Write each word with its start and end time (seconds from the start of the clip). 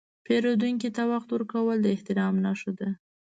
پیرودونکي 0.25 0.89
ته 0.95 1.03
وخت 1.11 1.29
ورکول 1.31 1.77
د 1.81 1.87
احترام 1.95 2.35
نښه 2.45 2.71
ده. 2.79 2.89